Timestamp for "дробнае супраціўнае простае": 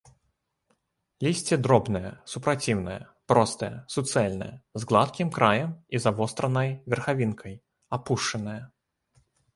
1.65-3.71